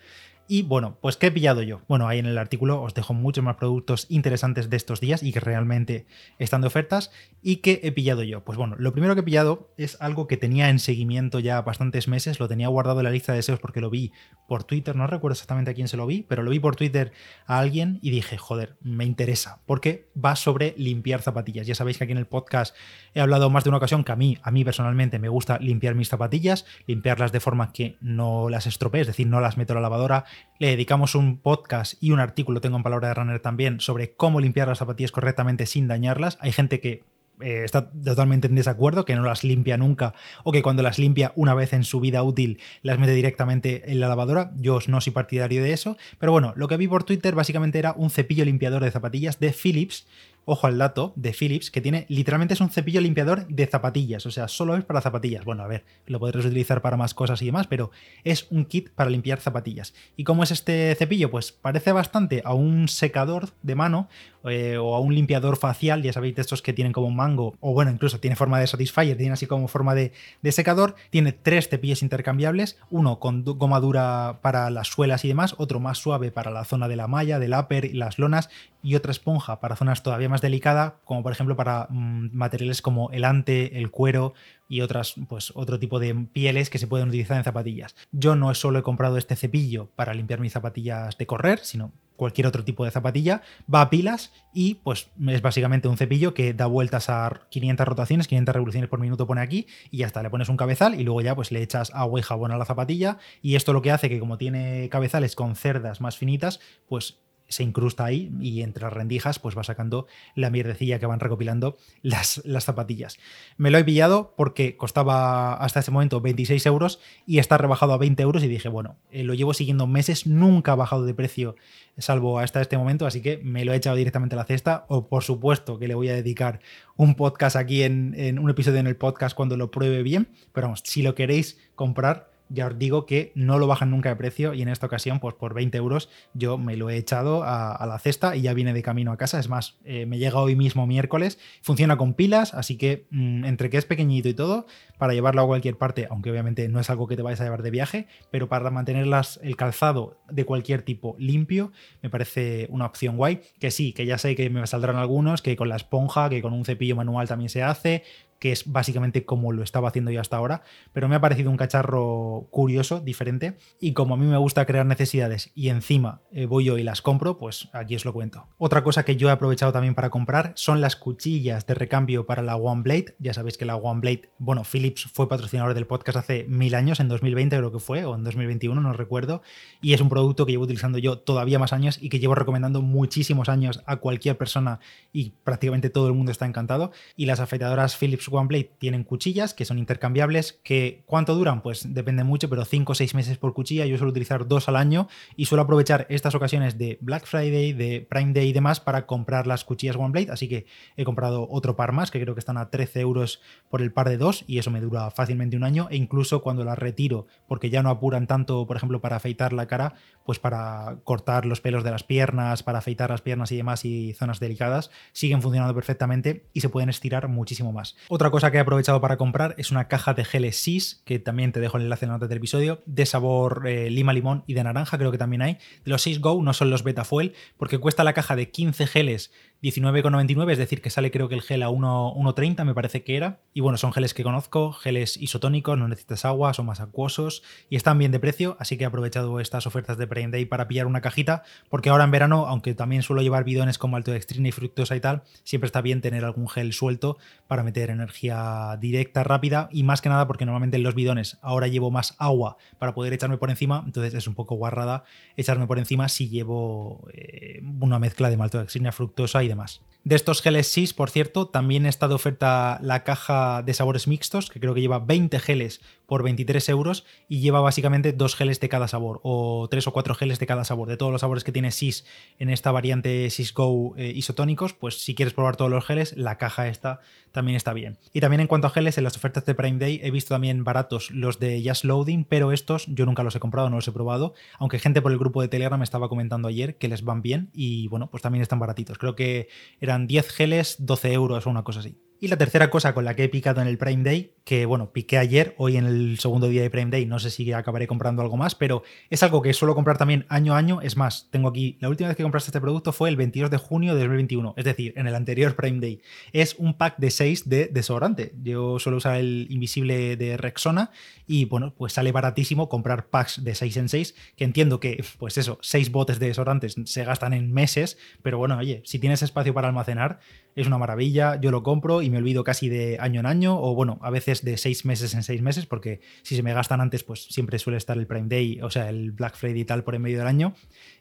Y 0.51 0.63
bueno, 0.63 0.97
pues 1.03 1.19
¿qué 1.19 1.27
he 1.27 1.31
pillado 1.31 1.61
yo? 1.61 1.83
Bueno, 1.89 2.09
ahí 2.09 2.19
en 2.19 2.25
el 2.25 2.39
artículo 2.39 2.81
os 2.81 2.95
dejo 2.95 3.13
muchos 3.13 3.45
más 3.45 3.57
productos 3.57 4.07
interesantes 4.09 4.71
de 4.71 4.79
estos 4.79 4.99
días 4.99 5.23
y 5.23 5.31
que 5.31 5.41
realmente 5.41 6.07
están 6.39 6.63
de 6.63 6.69
ofertas. 6.69 7.11
¿Y 7.43 7.57
qué 7.57 7.81
he 7.83 7.93
pillado 7.93 8.23
yo? 8.23 8.43
Pues 8.45 8.57
bueno, 8.57 8.75
lo 8.79 8.93
primero 8.93 9.15
que 9.15 9.21
he 9.21 9.25
pillado 9.25 9.75
es 9.77 10.01
algo 10.01 10.27
que 10.27 10.39
tenía 10.39 10.71
en 10.71 10.79
seguimiento 10.79 11.39
ya 11.39 11.61
bastantes 11.61 12.09
meses, 12.09 12.41
lo 12.41 12.49
tenía 12.49 12.69
guardado 12.69 13.01
en 13.01 13.05
la 13.05 13.11
lista 13.11 13.33
de 13.33 13.37
deseos 13.37 13.61
porque 13.61 13.83
lo 13.83 13.91
vi 13.91 14.11
por 14.49 14.65
Twitter, 14.65 14.97
no 14.97 15.07
recuerdo 15.07 15.35
exactamente 15.35 15.71
a 15.71 15.75
quién 15.75 15.87
se 15.87 15.99
lo 15.99 16.07
vi, 16.07 16.25
pero 16.27 16.43
lo 16.43 16.51
vi 16.51 16.59
por 16.59 16.77
Twitter 16.77 17.13
a 17.47 17.59
alguien 17.59 17.99
y 18.01 18.09
dije, 18.11 18.39
joder, 18.39 18.79
me 18.81 19.05
interesa, 19.05 19.61
porque 19.67 20.09
va 20.17 20.35
sobre 20.35 20.75
limpiar 20.79 21.21
zapatillas. 21.21 21.67
Ya 21.67 21.75
sabéis 21.75 21.99
que 21.99 22.05
aquí 22.05 22.13
en 22.13 22.19
el 22.19 22.27
podcast 22.27 22.75
he 23.13 23.21
hablado 23.21 23.51
más 23.51 23.65
de 23.65 23.71
una 23.71 23.77
ocasión 23.77 24.03
que 24.03 24.13
a 24.13 24.17
mí, 24.17 24.39
a 24.43 24.51
mí 24.51 24.65
personalmente 24.65 25.19
me 25.19 25.29
gusta 25.29 25.59
limpiar 25.59 25.95
mis 25.95 26.09
zapatillas, 26.09 26.65
limpiarlas 26.87 27.33
de 27.33 27.41
forma 27.41 27.71
que 27.75 27.99
no 28.01 28.49
las 28.49 28.67
estropee, 28.67 29.03
es 29.03 29.07
decir, 29.07 29.27
no 29.27 29.43
las 29.43 29.59
meto 29.59 29.75
a 29.75 29.77
la 29.77 29.83
lavadora, 29.83 30.25
le 30.59 30.69
dedicamos 30.69 31.15
un 31.15 31.39
podcast 31.39 31.95
y 32.01 32.11
un 32.11 32.21
artículo, 32.21 32.61
tengo 32.61 32.77
en 32.77 32.83
Palabra 32.83 33.09
de 33.09 33.15
Runner 33.15 33.41
también, 33.41 33.81
sobre 33.81 34.13
cómo 34.13 34.41
limpiar 34.41 34.69
las 34.69 34.79
zapatillas 34.79 35.13
correctamente 35.13 35.67
sin 35.67 35.89
dañarlas. 35.89 36.39
Hay 36.41 36.53
gente 36.53 36.81
que 36.81 37.05
eh, 37.41 37.63
está 37.65 37.91
totalmente 37.91 38.49
en 38.49 38.57
desacuerdo, 38.57 39.05
que 39.05 39.15
no 39.15 39.23
las 39.23 39.45
limpia 39.45 39.77
nunca 39.77 40.15
o 40.43 40.51
que 40.51 40.63
cuando 40.63 40.83
las 40.83 40.99
limpia 40.99 41.33
una 41.37 41.55
vez 41.55 41.73
en 41.73 41.85
su 41.85 42.01
vida 42.01 42.23
útil 42.25 42.59
las 42.83 42.99
mete 42.99 43.13
directamente 43.13 43.93
en 43.93 44.01
la 44.01 44.09
lavadora. 44.09 44.51
Yo 44.57 44.81
no 44.89 45.01
soy 45.01 45.13
partidario 45.13 45.63
de 45.63 45.73
eso, 45.73 45.97
pero 46.19 46.33
bueno, 46.33 46.53
lo 46.57 46.67
que 46.67 46.77
vi 46.77 46.89
por 46.89 47.05
Twitter 47.05 47.37
básicamente 47.37 47.79
era 47.79 47.93
un 47.93 48.11
cepillo 48.11 48.45
limpiador 48.45 48.83
de 48.83 48.91
zapatillas 48.91 49.39
de 49.39 49.53
Philips 49.53 50.07
ojo 50.45 50.67
al 50.67 50.79
dato, 50.79 51.13
de 51.17 51.33
Philips, 51.33 51.71
que 51.71 51.81
tiene 51.81 52.07
literalmente 52.09 52.55
es 52.55 52.61
un 52.61 52.71
cepillo 52.71 53.01
limpiador 53.01 53.47
de 53.49 53.67
zapatillas, 53.67 54.25
o 54.27 54.31
sea, 54.31 54.49
solo 54.49 54.77
es 54.77 54.85
para 54.85 55.01
zapatillas. 55.01 55.45
Bueno, 55.45 55.63
a 55.63 55.67
ver, 55.67 55.85
lo 56.07 56.19
podréis 56.19 56.47
utilizar 56.47 56.81
para 56.81 56.97
más 56.97 57.15
cosas 57.15 57.43
y 57.43 57.47
demás, 57.47 57.67
pero 57.67 57.91
es 58.25 58.47
un 58.51 58.65
kit 58.65 58.91
para 58.91 59.11
limpiar 59.11 59.41
zapatillas. 59.41 59.95
¿Y 60.17 60.25
cómo 60.25 60.43
es 60.43 60.51
este 60.51 60.95
cepillo? 60.95 61.31
Pues 61.31 61.53
parece 61.53 61.93
bastante 61.93 62.43
a 62.45 62.55
un 62.55 62.89
secador 62.89 63.51
de 63.63 63.75
mano 63.75 64.09
eh, 64.45 64.79
o 64.79 64.95
a 64.95 65.01
un 65.01 65.15
limpiador 65.15 65.57
facial, 65.57 66.03
ya 66.03 66.13
sabéis 66.13 66.39
estos 66.39 66.63
que 66.63 66.73
tienen 66.73 66.93
como 66.93 67.11
mango, 67.11 67.57
o 67.61 67.73
bueno, 67.73 67.91
incluso 67.91 68.21
tiene 68.21 68.37
forma 68.37 68.61
de 68.61 68.67
Satisfyer, 68.67 69.17
tiene 69.17 69.33
así 69.33 69.47
como 69.47 69.69
forma 69.69 69.95
de, 69.95 70.13
de 70.43 70.53
secador, 70.53 70.95
tiene 71.11 71.33
tres 71.33 71.69
cepillos 71.69 72.03
intercambiables, 72.03 72.79
uno 72.91 73.19
con 73.19 73.45
goma 73.45 73.81
dura 73.81 74.39
para 74.41 74.71
las 74.71 74.89
suelas 74.89 75.25
y 75.25 75.29
demás, 75.29 75.55
otro 75.59 75.81
más 75.81 75.99
suave 75.99 76.31
para 76.31 76.51
la 76.51 76.65
zona 76.65 76.89
de 76.89 76.97
la 76.97 77.09
malla, 77.09 77.39
del 77.39 77.55
upper 77.55 77.85
y 77.85 77.95
las 77.95 78.19
lonas, 78.19 78.49
y 78.83 78.95
otra 78.95 79.11
esponja 79.11 79.61
para 79.61 79.77
zonas 79.77 80.03
todavía 80.03 80.29
más 80.29 80.38
delicada, 80.41 81.01
como 81.05 81.23
por 81.23 81.33
ejemplo 81.33 81.57
para 81.57 81.87
mm, 81.91 82.31
materiales 82.33 82.83
como 82.83 83.11
el 83.11 83.25
ante, 83.25 83.79
el 83.79 83.91
cuero 83.91 84.35
y 84.69 84.83
otras, 84.83 85.15
pues 85.29 85.53
otro 85.55 85.79
tipo 85.79 85.99
de 85.99 86.15
pieles 86.15 86.71
que 86.71 86.79
se 86.79 86.87
pueden 86.87 87.09
utilizar 87.09 87.37
en 87.37 87.45
zapatillas. 87.45 87.97
Yo 88.13 88.37
no 88.37 88.55
solo 88.55 88.79
he 88.79 88.83
comprado 88.83 89.17
este 89.17 89.37
cepillo 89.37 89.89
para 89.97 90.15
limpiar 90.15 90.41
mis 90.41 90.53
zapatillas 90.53 91.17
de 91.17 91.27
correr, 91.27 91.61
sino 91.61 91.93
cualquier 92.19 92.49
otro 92.49 92.65
tipo 92.65 92.85
de 92.85 92.91
zapatilla, 92.91 93.43
va 93.73 93.81
a 93.81 93.91
pilas 93.91 94.33
y 94.53 94.75
pues 94.75 95.09
es 95.29 95.41
básicamente 95.41 95.87
un 95.87 95.97
cepillo 95.97 96.35
que 96.35 96.53
da 96.53 96.67
vueltas 96.67 97.09
a 97.09 97.43
500 97.49 97.87
rotaciones, 97.87 98.27
500 98.27 98.55
revoluciones 98.55 98.91
por 98.91 98.99
minuto 98.99 99.27
pone 99.27 99.41
aquí 99.41 99.69
y 99.93 99.99
ya 99.99 100.09
está, 100.09 100.23
le 100.23 100.29
pones 100.29 100.49
un 100.49 100.57
cabezal 100.57 101.01
y 101.01 101.05
luego 101.05 101.21
ya 101.21 101.37
pues 101.37 101.53
le 101.53 101.63
echas 101.63 101.93
agua 101.95 102.19
y 102.19 102.25
jabón 102.25 102.51
a 102.51 102.59
la 102.59 102.65
zapatilla 102.65 103.19
y 103.41 103.55
esto 103.55 103.73
lo 103.73 103.83
que 103.83 103.93
hace 103.93 104.09
que 104.09 104.19
como 104.19 104.37
tiene 104.37 104.89
cabezales 104.89 105.37
con 105.37 105.55
cerdas 105.55 106.01
más 106.01 106.19
finitas, 106.19 106.59
pues 106.89 107.21
se 107.49 107.63
incrusta 107.63 108.05
ahí 108.05 108.31
y 108.41 108.63
entre 108.63 108.83
las 108.83 108.93
rendijas 108.93 109.39
pues 109.39 109.57
va 109.57 109.65
sacando 109.65 110.07
la 110.35 110.51
mierdecilla 110.51 110.99
que 110.99 111.07
van 111.07 111.21
recopilando 111.21 111.77
las, 112.03 112.43
las, 112.45 112.65
zapatillas. 112.65 113.19
Me 113.57 113.71
lo 113.71 113.79
he 113.79 113.85
pillado 113.85 114.35
porque 114.37 114.77
costaba 114.77 115.55
hasta 115.55 115.81
ese 115.81 115.91
momento 115.91 116.21
26 116.21 116.65
euros 116.67 117.01
y 117.27 117.39
está 117.39 117.59
rebajado 117.59 117.95
a 117.95 117.99
20 117.99 118.23
euros 118.23 118.45
y 118.45 118.49
dije, 118.49 118.69
bueno, 118.69 118.97
eh, 119.11 119.25
lo 119.25 119.35
llevo 119.35 119.55
siguiendo 119.55 119.87
meses, 119.87 120.27
nunca 120.27 120.73
ha 120.73 120.77
bajado 120.77 121.05
de 121.05 121.15
precio 121.15 121.57
salvo 121.97 122.39
hasta 122.39 122.61
este 122.61 122.79
momento, 122.79 123.07
así 123.07 123.21
que 123.21 123.39
me 123.39 123.65
lo 123.65 123.73
he 123.73 123.77
echado 123.77 123.97
directamente 123.97 124.37
a 124.37 124.39
la 124.39 124.45
cesta 124.45 124.85
o 124.89 125.09
por 125.09 125.25
supuesto 125.25 125.79
que 125.79 125.89
le 125.89 125.95
voy 125.95 126.09
a 126.09 126.15
dedicar 126.15 126.61
un 126.97 127.15
podcast 127.15 127.57
aquí 127.57 127.83
en, 127.83 128.15
en 128.17 128.39
un 128.39 128.51
episodio 128.51 128.79
en 128.79 128.87
el 128.87 128.97
podcast 128.97 129.35
cuando 129.35 129.57
lo 129.57 129.71
pruebe 129.71 130.03
bien, 130.03 130.29
pero 130.53 130.69
vamos, 130.69 130.83
si 130.85 131.03
lo 131.03 131.15
queréis 131.15 131.59
comprar 131.75 132.31
ya 132.49 132.67
os 132.67 132.79
digo 132.79 133.07
que 133.07 133.33
no 133.35 133.59
lo 133.59 133.67
bajan 133.67 133.91
nunca 133.91 134.09
de 134.09 134.17
precio 134.17 134.55
y 134.55 134.63
en 134.63 134.69
esta 134.69 134.87
ocasión, 134.87 135.21
pues 135.21 135.35
por 135.35 135.55
20 135.55 135.77
euros, 135.79 136.09
yo 136.35 136.59
me 136.59 136.77
lo 136.77 136.91
he 136.91 136.97
echado 136.97 137.43
a, 137.45 137.85
la 137.87 137.99
cesta 137.99 138.37
y 138.37 138.43
ya 138.43 138.55
viene 138.55 138.73
de 138.73 138.83
camino 138.83 139.13
a 139.13 139.17
casa. 139.17 139.39
Es 139.39 139.49
más, 139.49 139.79
eh, 139.85 140.07
me 140.07 140.19
llega 140.19 140.41
hoy 140.41 140.57
mismo 140.57 140.87
miércoles, 140.87 141.39
funciona 141.63 141.97
con 141.97 142.15
pilas, 142.15 142.55
así 142.55 142.77
que 142.77 143.07
mm, 143.11 143.45
entre 143.45 143.71
que 143.71 143.79
es 143.79 143.85
pequeñito 143.85 144.29
y 144.29 144.35
todo, 144.35 144.67
para 144.99 145.15
llevarlo 145.15 145.43
a 145.43 145.47
cualquier 145.47 145.77
parte, 145.77 146.07
aunque 146.11 146.31
obviamente 146.31 146.69
no 146.69 146.81
es 146.81 146.91
algo 146.91 147.07
que 147.07 147.17
te 147.17 147.23
vayas 147.23 147.41
a 147.41 147.45
llevar 147.45 147.63
de 147.63 147.71
viaje, 147.71 148.07
pero 148.31 148.49
para 148.49 148.71
mantener 148.71 149.07
el 149.43 149.57
calzado 149.57 150.19
de 150.31 150.45
cualquier 150.45 150.83
tipo 150.83 151.17
limpio, 151.19 151.73
me 152.03 152.11
parece 152.11 152.67
una 152.71 152.87
opción 152.87 153.17
guay. 153.17 153.41
Que 153.59 153.71
sí, 153.71 153.93
que 153.93 154.07
ya 154.07 154.19
sé 154.19 154.35
que 154.35 154.51
me 154.51 154.67
saldrán 154.67 154.97
algunos, 154.97 155.43
que 155.43 155.57
con 155.57 155.69
la 155.69 155.77
esponja, 155.77 156.29
que 156.29 156.43
con 156.43 156.53
un 156.53 156.65
cepillo 156.65 156.97
manual 156.97 157.29
también 157.29 157.49
se 157.49 157.63
hace, 157.63 158.03
que 158.39 158.53
es 158.53 158.71
básicamente 158.71 159.25
como 159.25 159.53
lo 159.53 159.63
estaba 159.63 159.89
haciendo 159.89 160.11
yo 160.11 160.21
hasta 160.21 160.37
ahora, 160.37 160.63
pero 160.93 161.09
me 161.09 161.17
ha 161.17 161.21
parecido 161.21 161.51
un 161.51 161.57
cacharro 161.57 162.49
curioso, 162.51 163.01
diferente, 163.01 163.57
y 163.81 163.93
como 163.93 164.15
a 164.15 164.17
mí 164.17 164.27
me 164.27 164.37
gusta 164.37 164.67
crear 164.67 164.87
necesidades 164.87 165.51
y 165.55 165.69
encima 165.69 166.23
eh, 166.33 166.47
voy 166.47 166.65
yo 166.65 166.79
y 166.79 166.83
las 166.83 167.03
compro, 167.03 167.39
pues 167.39 167.69
aquí 167.73 167.97
os 167.97 168.05
lo 168.05 168.13
cuento. 168.13 168.47
Otra 168.59 168.83
cosa 168.85 169.05
que 169.05 169.17
yo 169.17 169.29
he 169.29 169.33
aprovechado 169.33 169.73
también 169.73 169.95
para 169.95 170.11
comprar 170.11 170.53
son 170.55 170.81
las 170.81 170.97
cuchillas 170.97 171.67
de 171.67 171.75
recambio 171.75 172.27
para 172.27 172.43
la 172.43 172.57
OneBlade. 172.57 173.17
Ya 173.19 173.35
sabéis 173.35 173.59
que 173.59 173.65
la 173.65 173.77
OneBlade, 173.77 174.31
bueno, 174.39 174.63
Philips 174.65 175.09
fue 175.13 175.29
patrocinador 175.29 175.75
del 175.75 175.87
podcast 175.87 176.19
hace 176.19 176.45
mil 176.49 176.75
años, 176.75 177.01
en 177.01 177.09
2020 177.09 177.57
creo 177.57 177.73
que 177.73 177.79
fue, 177.79 178.05
o 178.05 178.15
en 178.15 178.25
2021, 178.25 178.81
no 178.81 178.93
recuerdo, 178.93 179.43
y 179.81 179.95
es 179.95 180.01
un 180.01 180.09
producto 180.09 180.47
que 180.47 180.53
llevo 180.53 180.65
utilizando 180.65 180.99
yo 180.99 181.19
todavía 181.19 181.59
más 181.59 181.73
años 181.73 181.99
y 182.01 182.09
que 182.09 182.19
llevo 182.19 182.35
recomendando 182.35 182.83
muchísimos 182.83 183.49
años 183.49 183.83
a 183.87 183.97
cualquier 183.97 184.37
persona 184.37 184.81
y 185.13 185.31
prácticamente 185.45 185.91
todo 185.91 186.09
el 186.09 186.15
mundo 186.15 186.33
está 186.33 186.47
encantado. 186.47 186.93
Y 187.17 187.27
las 187.27 187.41
afeitadoras 187.41 187.97
Philips 187.97 188.28
OneBlade 188.37 188.71
tienen 188.79 189.05
cuchillas 189.05 189.55
que 189.55 189.65
son 189.65 189.79
intercambiables, 189.79 190.61
que 190.63 191.03
¿cuánto 191.07 191.35
duran? 191.35 191.63
Pues 191.63 191.95
depende 191.95 192.25
mucho, 192.25 192.49
pero 192.49 192.65
5 192.65 192.93
o 192.93 192.95
6 192.95 193.15
meses 193.15 193.39
por 193.39 193.55
cuchilla. 193.55 193.87
Yo 193.87 193.97
suelo 193.97 194.11
utilizar 194.11 194.47
dos 194.47 194.69
al 194.69 194.77
año 194.77 195.09
y 195.37 195.47
suelo 195.47 195.63
aprovechar 195.63 196.07
estas 196.09 196.35
ocasiones 196.35 196.79
de 196.79 196.99
Black 197.01 197.27
Friday, 197.27 197.73
de 197.73 198.07
Prime 198.09 198.33
Day 198.33 198.49
y 198.49 198.53
demás 198.53 198.81
para 198.81 199.07
comprar 199.07 199.47
las 199.47 199.65
cuchillas 199.65 199.97
OneBlade. 199.97 200.31
Así 200.31 200.49
que 200.49 200.67
he 200.97 201.05
comprado 201.05 201.49
otro 201.51 201.77
par 201.77 201.93
más, 201.93 202.11
que 202.11 202.21
creo 202.21 202.35
que 202.35 202.41
están 202.41 202.59
a 202.59 202.71
13 202.71 203.01
euros 203.01 203.41
por 203.69 203.83
el 203.83 203.93
par 203.93 204.09
de 204.09 204.17
dos 204.17 204.45
y 204.47 204.59
eso 204.59 204.71
me 204.71 204.81
dura 204.81 205.11
fácilmente 205.11 205.57
un 205.57 205.65
año. 205.65 205.89
E 205.91 205.97
incluso 205.97 206.43
cuando 206.43 206.65
las 206.65 206.79
retiro, 206.79 207.27
porque 207.47 207.71
ya 207.71 207.83
no 207.83 207.91
apuran 207.91 208.27
tanto, 208.27 208.67
por 208.67 208.77
ejemplo, 208.77 209.01
para 209.01 209.17
afeitar 209.17 209.53
la 209.53 209.67
cara, 209.67 209.95
pues 210.25 210.39
para 210.39 210.99
cortar 211.05 211.47
los 211.47 211.61
pelos 211.61 211.85
de 211.85 211.91
las 211.91 212.05
piernas, 212.05 212.63
para 212.63 212.79
afeitar 212.79 213.11
las 213.11 213.23
piernas 213.23 213.53
y 213.53 213.57
demás 213.57 213.85
y 213.85 214.13
zonas 214.15 214.41
delicadas, 214.41 214.91
siguen 215.13 215.43
funcionando 215.43 215.75
perfectamente 215.75 216.47
y 216.53 216.61
se 216.61 216.69
pueden 216.69 216.89
estirar 216.89 217.29
muchísimo 217.29 217.73
más 217.73 217.97
Otra 218.19 218.33
cosa 218.33 218.51
que 218.51 218.57
he 218.57 218.61
aprovechado 218.61 219.01
para 219.01 219.17
comprar 219.17 219.55
es 219.59 219.71
una 219.71 219.87
caja 219.87 220.13
de 220.13 220.25
geles 220.25 220.57
SIS, 220.57 221.03
que 221.05 221.21
también 221.21 221.53
te 221.53 221.61
dejo 221.61 221.77
el 221.77 221.85
enlace 221.85 222.05
en 222.05 222.09
la 222.09 222.17
nota 222.17 222.27
del 222.27 222.39
episodio, 222.39 222.83
de 222.85 223.07
sabor 223.07 223.63
eh, 223.69 223.91
lima 223.91 224.13
limón 224.13 224.43
y 224.49 224.55
de 224.55 224.65
naranja, 224.65 224.99
creo 224.99 225.13
que 225.13 225.19
también 225.19 225.41
hay. 225.41 225.59
De 225.85 225.93
los 225.93 226.03
6 226.03 226.21
Go 226.21 226.43
no 226.43 226.53
son 226.53 226.69
los 226.69 226.83
Beta 226.83 227.05
Fuel, 227.05 227.35
porque 227.57 227.79
cuesta 227.79 228.03
la 228.03 228.15
caja 228.15 228.35
de 228.35 228.51
15 228.51 228.89
geles 228.89 229.31
19,99, 229.61 230.53
es 230.53 230.59
decir, 230.59 230.81
que 230.81 230.91
sale 230.91 231.11
creo 231.11 231.29
que 231.29 231.35
el 231.35 231.43
gel 231.43 231.65
a 231.65 231.69
1,30 231.69 232.65
me 232.65 232.75
parece 232.75 233.03
que 233.03 233.17
era. 233.17 233.41
Y 233.53 233.61
bueno, 233.61 233.77
son 233.77 233.93
geles 233.93 234.15
que 234.15 234.23
conozco, 234.23 234.73
geles 234.73 235.17
isotónicos, 235.17 235.77
no 235.77 235.89
necesitas 235.89 236.25
agua, 236.25 236.55
son 236.55 236.67
más 236.67 236.81
acuosos 236.81 237.43
y 237.69 237.75
están 237.75 237.99
bien 237.99 238.13
de 238.13 238.21
precio, 238.21 238.57
así 238.61 238.77
que 238.77 238.85
he 238.85 238.87
aprovechado 238.87 239.41
estas 239.41 239.67
ofertas 239.67 239.99
de 239.99 240.07
Prime 240.07 240.31
Day 240.31 240.45
para 240.45 240.69
pillar 240.69 240.87
una 240.87 241.01
cajita, 241.01 241.43
porque 241.69 241.91
ahora 241.91 242.05
en 242.05 242.13
verano, 242.13 242.47
aunque 242.47 242.75
también 242.75 243.03
suelo 243.03 243.21
llevar 243.21 243.43
bidones 243.43 243.79
como 243.79 243.97
altoextrina 243.97 244.49
y 244.49 244.53
fructosa 244.53 244.95
y 244.95 245.01
tal, 245.01 245.23
siempre 245.43 245.67
está 245.67 245.81
bien 245.81 246.01
tener 246.01 246.25
algún 246.25 246.49
gel 246.49 246.73
suelto 246.73 247.19
para 247.49 247.65
meter 247.65 247.91
energía 247.91 248.77
directa, 248.81 249.25
rápida 249.25 249.69
y 249.73 249.83
más 249.83 250.01
que 250.01 250.09
nada 250.09 250.29
porque 250.29 250.45
normalmente 250.45 250.77
en 250.77 250.85
los 250.85 250.95
bidones 250.95 251.39
ahora 251.43 251.67
llevo 251.67 251.91
más 251.91 252.15
agua 252.19 252.59
para 252.79 252.95
poder 252.95 253.13
echarme 253.13 253.39
por 253.39 253.51
encima, 253.51 253.83
entonces 253.85 254.15
es 254.15 254.29
un 254.29 254.35
poco 254.35 254.55
guarrada 254.55 255.03
echarme 255.37 255.67
por 255.67 255.81
encima 255.81 256.09
si 256.09 256.29
llevo 256.29 257.09
eh, 257.13 257.61
una 257.81 257.99
mezcla 257.99 258.31
de 258.31 258.37
maltodextrina, 258.37 258.93
fructosa 258.93 259.43
y 259.43 259.48
demás. 259.49 259.81
De 260.05 260.17
estos 260.17 260.41
geles 260.41 260.69
SIS, 260.69 260.95
por 260.95 261.11
cierto, 261.11 261.49
también 261.49 261.85
está 261.85 262.09
de 262.09 262.15
oferta 262.15 262.79
la 262.83 263.05
caja 263.05 263.63
de 263.63 263.75
sabores 263.75 264.07
mixtos, 264.07 264.49
que 264.49 264.61
creo 264.61 264.73
que 264.73 264.81
lleva 264.81 265.01
20 265.01 265.39
geles 265.41 265.81
por 266.09 266.23
23 266.23 266.67
euros 266.71 267.05
y 267.29 267.41
lleva 267.41 267.61
básicamente 267.61 268.15
dos 268.15 268.35
geles 268.35 268.61
de 268.61 268.71
cada 268.71 268.89
sabor, 268.89 269.21
o 269.23 269.69
tres 269.71 269.87
o 269.87 269.93
cuatro 269.93 270.15
geles 270.15 270.39
de 270.39 270.47
cada 270.47 270.65
sabor. 270.65 270.89
De 270.89 270.97
todos 270.97 271.13
los 271.13 271.21
sabores 271.21 271.45
que 271.45 271.53
tiene 271.53 271.71
SIS 271.71 272.07
en 272.39 272.49
esta 272.49 272.73
variante 272.73 273.29
SIS 273.29 273.53
Go 273.53 273.95
eh, 273.99 274.11
isotónicos, 274.17 274.73
pues 274.73 275.03
si 275.03 275.15
quieres 275.15 275.35
probar 275.35 275.57
todos 275.57 275.71
los 275.71 275.85
geles, 275.85 276.17
la 276.17 276.39
caja 276.39 276.67
esta 276.69 277.01
también 277.31 277.57
está 277.57 277.75
bien. 277.75 277.99
Y 278.15 278.21
también 278.21 278.41
en 278.41 278.47
cuanto 278.47 278.69
a 278.69 278.71
geles, 278.71 278.97
en 278.97 279.05
las 279.05 279.19
ofertas 279.19 279.45
de 279.45 279.55
Prime 279.55 279.79
Day 279.79 280.01
he 280.03 280.11
visto 280.11 280.35
también 280.35 280.65
baratos 280.65 281.11
los 281.11 281.39
de 281.41 281.63
Just 281.63 281.85
Loading, 281.85 282.25
pero 282.25 282.53
estos 282.53 282.87
yo 282.87 283.05
nunca 283.05 283.23
los 283.23 283.37
he 283.37 283.41
comprado, 283.41 283.69
no 283.69 283.77
los 283.77 283.87
he 283.87 283.93
probado, 283.93 284.33
aunque 284.59 284.79
gente 284.79 285.03
por 285.03 285.13
el 285.13 285.19
grupo 285.19 285.43
de 285.43 285.49
Telegram 285.49 285.83
estaba 285.83 286.09
comentando 286.09 286.49
ayer 286.49 286.79
que 286.79 286.89
les 286.89 287.05
van 287.05 287.21
bien 287.21 287.51
y 287.53 287.87
bueno, 287.89 288.09
pues 288.11 288.23
también 288.23 288.41
están 288.41 288.59
baratitos. 288.59 288.97
Creo 288.97 289.15
que 289.15 289.49
eran 289.79 290.07
10 290.07 290.31
geles, 290.31 290.77
12 290.79 291.13
euros 291.13 291.47
o 291.47 291.51
una 291.51 291.65
cosa 291.65 291.81
así. 291.81 291.99
Y 292.21 292.27
la 292.27 292.37
tercera 292.37 292.69
cosa 292.69 292.95
con 292.95 293.05
la 293.05 293.15
que 293.15 293.23
he 293.23 293.29
picado 293.29 293.63
en 293.63 293.69
el 293.69 293.79
Prime 293.79 294.03
Day, 294.03 294.35
que 294.43 294.67
bueno, 294.67 294.91
piqué 294.91 295.19
ayer, 295.19 295.55
hoy 295.57 295.77
en 295.77 295.87
el 295.87 296.19
segundo 296.19 296.49
día 296.49 296.63
de 296.63 296.71
Prime 296.71 296.91
Day, 296.91 297.07
no 297.07 297.21
sé 297.21 297.31
si 297.31 297.53
acabaré 297.53 297.87
comprando 297.87 298.23
algo 298.23 298.37
más, 298.37 298.57
pero 298.57 298.83
es 299.09 299.23
algo 299.23 299.41
que 299.41 299.53
suelo 299.53 299.77
comprar 299.77 299.99
también 299.99 300.27
año 300.29 300.55
a 300.55 300.59
año. 300.59 300.81
Es 300.83 300.97
más, 300.97 301.29
tengo 301.31 301.49
aquí, 301.49 301.79
la 301.81 301.89
última 301.89 302.09
vez 302.09 302.17
que 302.17 302.25
compraste 302.25 302.49
este 302.49 302.61
producto 302.61 302.93
fue 302.93 303.09
el 303.09 303.15
22 303.15 303.53
de 303.53 303.57
junio 303.57 303.95
de 303.95 304.01
2021, 304.01 304.55
es 304.57 304.65
decir, 304.65 304.95
en 304.97 305.07
el 305.07 305.15
anterior 305.15 305.55
Prime 305.55 305.79
Day. 305.79 306.01
Es 306.33 306.57
un 306.59 306.75
pack 306.75 306.97
de 306.99 307.13
6 307.13 307.49
de 307.49 307.67
desodorante. 307.69 308.35
Yo 308.43 308.81
suelo 308.81 308.99
usar 308.99 309.15
el 309.19 309.47
invisible 309.49 310.17
de 310.17 310.37
Rexona 310.37 310.91
y 311.25 311.45
bueno, 311.45 311.73
pues 311.77 311.93
sale 311.93 312.11
baratísimo 312.11 312.69
comprar 312.69 313.11
packs 313.11 313.45
de 313.45 313.55
6 313.55 313.77
en 313.77 313.89
6, 313.89 314.15
que 314.35 314.43
entiendo 314.43 314.81
que, 314.81 315.05
pues 315.19 315.39
eso, 315.39 315.59
6 315.63 315.93
botes 315.93 316.19
de 316.19 316.27
desodorantes 316.27 316.75
se 316.85 317.05
gastan 317.05 317.33
en 317.33 317.53
meses, 317.53 317.97
pero 318.23 318.39
bueno, 318.39 318.59
oye, 318.59 318.83
si 318.85 318.99
tienes 318.99 319.23
espacio 319.23 319.55
para 319.55 319.69
almacenar, 319.69 320.19
es 320.61 320.67
una 320.67 320.79
maravilla, 320.79 321.41
yo 321.41 321.51
lo 321.51 321.63
compro 321.63 322.03
y 322.03 322.11
me 322.11 322.19
olvido 322.19 322.43
casi 322.43 322.69
de 322.69 322.99
año 323.01 323.21
en 323.21 323.27
año, 323.27 323.61
o 323.61 323.75
bueno, 323.75 323.99
a 324.03 324.11
veces 324.11 324.45
de 324.45 324.57
seis 324.57 324.85
meses 324.85 325.15
en 325.15 325.23
seis 325.23 325.41
meses, 325.41 325.67
porque 325.67 326.01
si 326.23 326.35
se 326.35 326.43
me 326.43 326.53
gastan 326.53 326.81
antes, 326.81 327.05
pues 327.05 327.25
siempre 327.25 327.59
suele 327.59 327.77
estar 327.77 327.97
el 327.97 328.07
Prime 328.07 328.29
Day, 328.29 328.61
o 328.63 328.71
sea, 328.71 328.89
el 328.89 329.13
Black 329.13 329.37
Friday 329.37 329.61
y 329.61 329.65
tal 329.65 329.85
por 329.85 329.95
en 329.95 330.03
medio 330.03 330.19
del 330.19 330.27
año. 330.27 330.55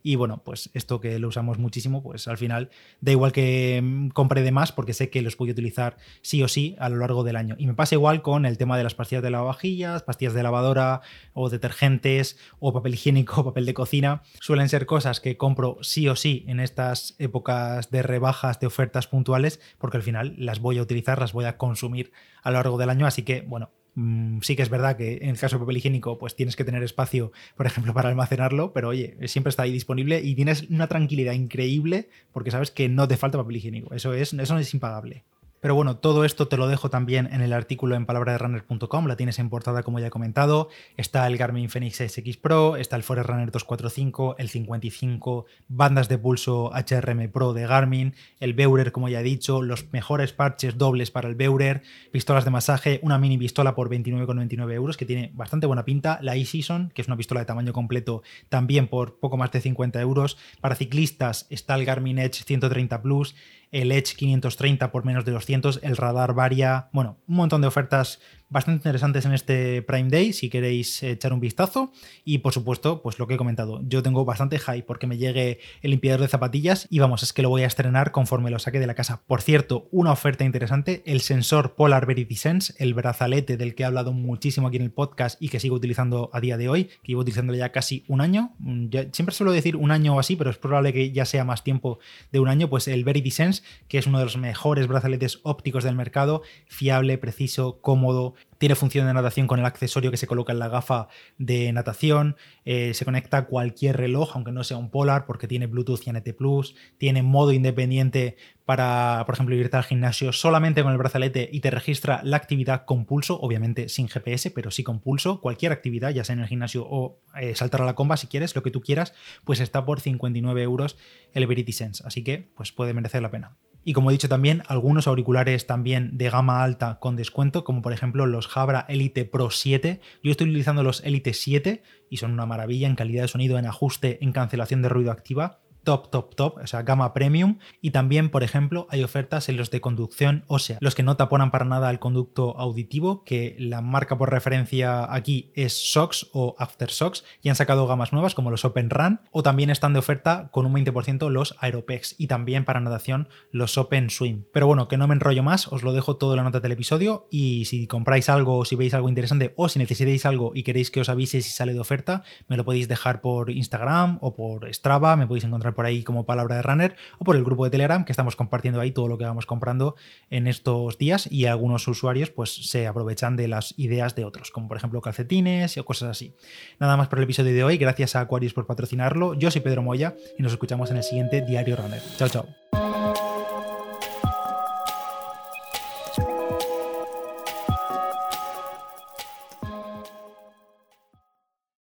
Y 0.04 0.16
bueno, 0.16 0.42
pues 0.44 0.70
esto 0.74 1.00
que 1.00 1.18
lo 1.20 1.28
usamos 1.28 1.58
muchísimo, 1.58 2.04
pues 2.04 2.28
al 2.28 2.38
final 2.38 2.70
da 3.02 3.12
igual 3.12 3.32
que 3.32 3.82
mm, 3.84 4.10
compre 4.10 4.44
de 4.44 4.52
más, 4.52 4.72
porque 4.72 4.94
sé 4.94 5.10
que 5.10 5.22
los 5.22 5.36
voy 5.38 5.50
a 5.50 5.54
utilizar 5.54 5.98
sí 6.22 6.44
o 6.44 6.48
sí 6.48 6.76
a 6.80 6.90
lo 6.90 6.98
largo 6.98 7.24
del 7.24 7.36
año. 7.36 7.56
Y 7.58 7.66
me 7.66 7.74
pasa 7.74 7.96
igual 7.96 8.22
con 8.22 8.46
el 8.46 8.58
tema 8.58 8.78
de 8.78 8.84
las 8.84 8.94
pastillas 8.94 9.24
de 9.24 9.32
lavavajillas, 9.32 10.04
pastillas 10.04 10.34
de 10.34 10.44
lavadora, 10.44 11.02
o 11.34 11.50
detergentes, 11.50 12.38
o 12.60 12.74
papel 12.74 12.94
higiénico, 12.94 13.44
papel 13.46 13.66
de 13.66 13.74
cocina. 13.74 14.22
Suelen 14.40 14.70
ser 14.70 14.86
cosas 14.86 15.20
que 15.20 15.36
compro 15.36 15.78
sí 15.82 16.08
o 16.08 16.16
sí 16.16 16.46
en 16.48 16.60
estas 16.60 17.16
épocas 17.18 17.90
de 17.90 18.04
rebajas, 18.04 18.60
de 18.60 18.68
ofertas 18.68 19.08
puntuales 19.08 19.47
porque 19.78 19.98
al 19.98 20.04
final 20.04 20.36
las 20.38 20.60
voy 20.60 20.78
a 20.78 20.82
utilizar, 20.82 21.20
las 21.20 21.34
voy 21.34 21.46
a 21.46 21.58
consumir 21.58 22.12
a 22.44 22.52
lo 22.52 22.56
largo 22.58 22.78
del 22.78 22.90
año, 22.90 23.06
así 23.06 23.24
que 23.24 23.42
bueno, 23.42 23.72
mm, 23.96 24.40
sí 24.42 24.56
que 24.56 24.64
es 24.64 24.70
verdad 24.70 24.98
que 24.98 25.18
en 25.22 25.30
el 25.30 25.40
caso 25.40 25.58
de 25.58 25.62
papel 25.62 25.78
higiénico, 25.78 26.18
pues 26.18 26.36
tienes 26.36 26.56
que 26.56 26.64
tener 26.64 26.84
espacio, 26.84 27.32
por 27.56 27.66
ejemplo, 27.66 27.94
para 27.96 28.10
almacenarlo, 28.10 28.74
pero 28.74 28.90
oye, 28.90 29.18
siempre 29.28 29.50
está 29.50 29.64
ahí 29.64 29.72
disponible 29.72 30.22
y 30.22 30.36
tienes 30.36 30.64
una 30.70 30.88
tranquilidad 30.88 31.34
increíble 31.34 32.10
porque 32.32 32.52
sabes 32.52 32.72
que 32.72 32.90
no 32.90 33.08
te 33.08 33.18
falta 33.18 33.38
papel 33.38 33.58
higiénico. 33.58 33.94
Eso 33.94 34.14
es, 34.14 34.34
eso 34.34 34.58
es 34.58 34.74
impagable. 34.74 35.24
Pero 35.60 35.76
bueno, 35.76 35.98
todo 35.98 36.24
esto 36.24 36.48
te 36.48 36.58
lo 36.58 36.68
dejo 36.68 36.90
también 36.90 37.30
en 37.32 37.42
el 37.42 37.54
artículo 37.54 37.96
en 37.96 38.06
palabraderunner.com, 38.06 39.08
la 39.08 39.16
tienes 39.16 39.40
en 39.40 39.50
portada 39.50 39.84
como 39.84 40.00
ya 40.00 40.08
he 40.08 40.12
comentado. 40.12 40.70
Está 40.98 41.26
el 41.28 41.38
Garmin 41.38 41.70
Fenix 41.70 41.98
SX 41.98 42.38
Pro, 42.38 42.78
está 42.78 42.96
el 42.96 43.04
Forerunner 43.04 43.52
245, 43.52 44.36
el 44.38 44.50
55, 44.50 45.46
bandas 45.68 46.10
de 46.10 46.18
pulso 46.18 46.72
HRM 46.74 47.30
Pro 47.32 47.54
de 47.54 47.66
Garmin, 47.66 48.14
el 48.40 48.54
Beurer 48.54 48.92
como 48.92 49.10
ya 49.10 49.22
he 49.22 49.24
dicho, 49.24 49.62
los 49.62 49.92
mejores 49.92 50.34
parches 50.34 50.78
dobles 50.78 51.12
para 51.12 51.28
el 51.28 51.36
Beurer, 51.36 51.82
pistolas 52.12 52.46
de 52.46 52.52
masaje, 52.52 53.00
una 53.02 53.18
mini 53.18 53.38
pistola 53.38 53.76
por 53.76 53.90
29,99 53.90 54.74
euros 54.74 54.98
que 54.98 55.06
tiene 55.06 55.32
bastante 55.34 55.68
buena 55.68 55.86
pinta, 55.86 56.20
la 56.22 56.36
E-Season, 56.36 56.92
que 56.94 57.02
es 57.02 57.08
una 57.08 57.18
pistola 57.18 57.42
de 57.42 57.46
tamaño 57.46 57.74
completo 57.74 58.22
también 58.50 58.88
por 58.88 59.20
poco 59.20 59.38
más 59.38 59.52
de 59.52 59.62
50 59.62 60.00
euros. 60.02 60.38
Para 60.62 60.76
ciclistas 60.76 61.48
está 61.50 61.76
el 61.76 61.86
Garmin 61.86 62.20
Edge 62.20 62.44
130 62.44 63.02
Plus, 63.02 63.36
el 63.72 63.92
Edge 63.92 64.16
530 64.16 64.92
por 64.92 65.06
menos 65.06 65.26
de 65.26 65.32
200, 65.32 65.82
el 65.84 65.98
radar 65.98 66.34
varia, 66.34 66.90
bueno, 66.94 67.18
un 67.28 67.36
montón 67.36 67.62
de 67.62 67.68
ofertas 67.68 68.20
bastante 68.50 68.80
interesantes 68.80 69.26
en 69.26 69.34
este 69.34 69.82
Prime 69.82 70.10
Day 70.10 70.34
si 70.34 70.50
queréis 70.50 71.04
echar 71.04 71.34
un 71.34 71.40
vistazo. 71.40 71.92
Y 72.24 72.40
por 72.40 72.54
supuesto 72.54 73.02
pues 73.02 73.20
lo 73.20 73.28
que 73.28 73.34
he 73.34 73.38
comentado 73.38 73.82
yo 73.84 74.04
tengo 74.04 74.26
bastante 74.26 74.60
hype 74.60 74.84
porque 74.84 75.08
me 75.08 75.18
llegue 75.18 75.60
el 75.82 75.92
limpiador 75.92 76.22
de 76.22 76.28
zapatillas 76.28 76.88
y 76.90 77.00
vamos 77.00 77.24
es 77.24 77.34
que 77.34 77.42
lo 77.42 77.50
voy 77.50 77.64
a 77.64 77.68
estrenar 77.68 78.12
conforme 78.12 78.50
lo 78.50 78.60
saque 78.60 78.80
de 78.80 78.88
la 78.88 78.96
casa. 78.96 79.22
Por 79.28 79.42
cierto 79.42 79.88
una 79.92 80.12
oferta 80.12 80.44
interesante 80.44 81.04
el 81.06 81.22
sensor 81.22 81.76
Polar 81.76 82.06
Verity 82.06 82.36
Sense 82.36 82.74
el 82.78 82.94
brazalete 82.94 83.58
del 83.58 83.76
que 83.76 83.84
he 83.84 83.86
hablado 83.86 84.14
muchísimo 84.14 84.68
aquí 84.68 84.78
en 84.78 84.84
el 84.84 84.92
podcast 84.92 85.42
y 85.42 85.50
que 85.50 85.60
sigo 85.60 85.76
utilizando 85.76 86.30
a 86.34 86.40
día 86.40 86.58
de 86.58 86.70
hoy 86.70 86.86
que 86.86 87.08
llevo 87.08 87.22
utilizando 87.22 87.54
ya 87.54 87.72
casi 87.72 88.04
un 88.08 88.22
año 88.22 88.54
mm, 88.60 88.88
siempre 89.12 89.36
suelo 89.36 89.52
decir 89.52 89.76
un 89.76 89.92
año 89.92 90.16
o 90.16 90.20
así 90.20 90.36
pero 90.36 90.50
es 90.50 90.58
probable 90.58 90.94
que 90.94 91.12
ya 91.12 91.26
sea 91.26 91.44
más 91.44 91.64
tiempo 91.64 92.00
de 92.32 92.40
un 92.40 92.48
año 92.48 92.70
pues 92.70 92.88
el 92.88 93.04
Verity 93.04 93.32
Sense 93.32 93.64
que 93.88 93.98
es 93.98 94.08
uno 94.08 94.20
de 94.20 94.26
los 94.26 94.38
mejores 94.38 94.88
brazaletes 94.88 95.40
ópticos 95.44 95.84
del 95.84 95.96
mercado 95.96 96.42
fiable 96.68 97.18
preciso 97.18 97.80
cómodo 97.82 98.37
tiene 98.58 98.76
función 98.76 99.08
de 99.08 99.14
natación 99.14 99.48
con 99.48 99.60
el 99.60 99.66
accesorio 99.66 100.12
que 100.12 100.18
se 100.18 100.28
coloca 100.28 100.52
en 100.52 100.60
la 100.60 100.68
gafa 100.68 101.08
de 101.38 101.72
natación. 101.72 102.36
Eh, 102.66 102.94
se 102.94 103.06
conecta 103.06 103.38
a 103.38 103.46
cualquier 103.46 103.98
reloj, 103.98 104.32
aunque 104.34 104.52
no 104.52 104.64
sea 104.64 104.78
un 104.78 104.90
Polar, 104.90 105.26
porque 105.26 105.48
tiene 105.48 105.68
Bluetooth 105.68 106.02
y 106.06 106.12
NT 106.12 106.34
Plus. 106.36 106.76
Tiene 106.98 107.22
modo 107.22 107.52
independiente 107.52 108.38
para, 108.66 109.24
por 109.26 109.36
ejemplo, 109.36 109.56
irte 109.56 109.78
al 109.78 109.84
gimnasio 109.84 110.34
solamente 110.34 110.84
con 110.84 110.92
el 110.92 110.98
brazalete 110.98 111.50
y 111.52 111.62
te 111.62 111.72
registra 111.72 112.22
la 112.24 112.38
actividad 112.38 112.86
con 112.86 113.06
pulso, 113.06 113.40
obviamente 113.40 113.90
sin 113.90 114.10
GPS, 114.10 114.52
pero 114.52 114.72
sí 114.72 114.84
con 114.84 115.00
pulso. 115.00 115.40
Cualquier 115.40 115.72
actividad, 115.72 116.10
ya 116.10 116.24
sea 116.24 116.34
en 116.34 116.42
el 116.42 116.48
gimnasio 116.48 116.86
o 116.90 117.22
eh, 117.40 117.56
saltar 117.56 117.82
a 117.82 117.86
la 117.86 117.96
comba 117.96 118.18
si 118.18 118.28
quieres, 118.28 118.56
lo 118.56 118.64
que 118.64 118.72
tú 118.72 118.82
quieras, 118.82 119.14
pues 119.46 119.60
está 119.60 119.86
por 119.86 120.00
59 120.00 120.62
euros 120.64 120.98
el 121.34 121.48
Verity 121.48 121.72
Sense. 121.72 122.04
Así 122.06 122.24
que, 122.24 122.50
pues 122.56 122.72
puede 122.72 122.94
merecer 122.94 123.22
la 123.22 123.32
pena. 123.32 123.58
Y 123.88 123.94
como 123.94 124.10
he 124.10 124.14
dicho 124.14 124.28
también, 124.28 124.64
algunos 124.68 125.08
auriculares 125.08 125.66
también 125.66 126.18
de 126.18 126.30
gama 126.30 126.62
alta 126.62 127.00
con 127.00 127.16
descuento, 127.16 127.64
como 127.64 127.82
por 127.82 127.94
ejemplo 127.94 128.26
los 128.26 128.46
Jabra 128.46 128.86
Elite 128.90 129.24
Pro 129.24 129.50
7. 129.50 130.02
Yo 130.22 130.30
estoy 130.30 130.50
utilizando 130.50 130.84
los 130.84 131.02
Elite 131.06 131.34
7 131.34 131.84
y 132.10 132.18
son 132.18 132.34
una 132.34 132.46
maravilla 132.46 132.90
en 132.90 132.98
calidad 132.98 133.22
de 133.22 133.30
sonido, 133.30 133.58
en 133.58 133.66
ajuste, 133.66 134.22
en 134.22 134.34
cancelación 134.34 134.82
de 134.82 134.90
ruido 134.90 135.10
activa 135.10 135.62
top, 135.88 136.10
top, 136.12 136.36
top, 136.36 136.58
o 136.62 136.68
sea, 136.68 136.82
gama 136.82 137.14
premium. 137.14 137.60
Y 137.80 137.92
también, 137.92 138.30
por 138.30 138.44
ejemplo, 138.44 138.88
hay 138.90 139.04
ofertas 139.04 139.48
en 139.48 139.56
los 139.56 139.72
de 139.72 139.80
conducción 139.80 140.44
ósea, 140.48 140.80
los 140.82 140.96
que 140.96 141.04
no 141.04 141.16
taponan 141.16 141.50
para 141.50 141.64
nada 141.64 141.90
el 141.90 142.00
conducto 142.00 142.60
auditivo, 142.60 143.24
que 143.24 143.56
la 143.58 143.80
marca 143.80 144.18
por 144.18 144.30
referencia 144.30 145.14
aquí 145.14 145.50
es 145.56 145.94
SOX 145.94 146.28
o 146.34 146.58
AfterSOX, 146.60 147.24
y 147.42 147.48
han 147.48 147.56
sacado 147.56 147.88
gamas 147.88 148.12
nuevas 148.12 148.36
como 148.36 148.52
los 148.52 148.66
Open 148.66 148.90
Run, 148.90 149.22
o 149.32 149.44
también 149.44 149.70
están 149.70 149.94
de 149.94 150.00
oferta 150.00 150.50
con 150.52 150.66
un 150.66 150.74
20% 150.74 151.30
los 151.30 151.56
Aeropex, 151.62 152.16
y 152.18 152.28
también 152.28 152.66
para 152.66 152.82
nadación 152.82 153.30
los 153.52 153.78
Open 153.78 154.10
Swim. 154.10 154.44
Pero 154.52 154.68
bueno, 154.68 154.90
que 154.90 154.98
no 154.98 155.08
me 155.08 155.14
enrollo 155.14 155.42
más, 155.42 155.70
os 155.70 155.84
lo 155.84 155.94
dejo 155.94 156.18
todo 156.18 156.34
en 156.34 156.38
la 156.40 156.44
nota 156.44 156.60
del 156.60 156.74
episodio, 156.74 157.30
y 157.32 157.64
si 157.64 157.88
compráis 157.88 158.28
algo, 158.28 158.66
si 158.66 158.76
veis 158.76 158.94
algo 158.94 159.08
interesante, 159.08 159.54
o 159.56 159.70
si 159.70 159.80
necesitáis 159.80 160.26
algo 160.26 160.52
y 160.54 160.64
queréis 160.64 160.92
que 160.92 161.00
os 161.00 161.08
avise 161.08 161.42
si 161.42 161.52
sale 161.52 161.72
de 161.72 161.80
oferta, 161.80 162.24
me 162.50 162.58
lo 162.58 162.66
podéis 162.66 162.90
dejar 162.90 163.22
por 163.22 163.52
Instagram 163.52 164.18
o 164.20 164.36
por 164.36 164.68
Strava, 164.74 165.16
me 165.16 165.28
podéis 165.28 165.46
encontrar 165.46 165.77
por 165.78 165.86
ahí 165.86 166.04
como 166.04 166.26
palabra 166.26 166.56
de 166.56 166.64
runner 166.64 166.96
o 167.20 167.24
por 167.24 167.36
el 167.36 167.44
grupo 167.44 167.64
de 167.64 167.70
Telegram 167.70 168.04
que 168.04 168.12
estamos 168.12 168.36
compartiendo 168.36 168.82
ahí 168.82 168.92
todo 168.92 169.08
lo 169.08 169.20
que 169.20 169.26
vamos 169.26 169.46
comprando 169.46 169.96
en 170.32 170.48
estos 170.48 170.98
días 170.98 171.32
y 171.32 171.46
algunos 171.46 171.88
usuarios 171.88 172.32
pues 172.32 172.50
se 172.68 172.88
aprovechan 172.88 173.36
de 173.36 173.48
las 173.48 173.76
ideas 173.78 174.16
de 174.16 174.26
otros, 174.26 174.50
como 174.50 174.68
por 174.68 174.78
ejemplo 174.78 175.00
calcetines 175.02 175.78
o 175.78 175.86
cosas 175.86 176.10
así. 176.10 176.34
Nada 176.80 176.98
más 176.98 177.10
por 177.10 177.20
el 177.20 177.26
episodio 177.26 177.54
de 177.54 177.64
hoy, 177.64 177.78
gracias 177.78 178.16
a 178.16 178.22
Aquarius 178.22 178.56
por 178.56 178.66
patrocinarlo. 178.66 179.36
Yo 179.36 179.52
soy 179.52 179.62
Pedro 179.62 179.84
Moya 179.84 180.16
y 180.36 180.42
nos 180.42 180.52
escuchamos 180.52 180.90
en 180.90 180.98
el 180.98 181.04
siguiente 181.04 181.42
Diario 181.42 181.76
Runner. 181.76 182.02
Chao, 182.18 182.28
chao. 182.28 182.87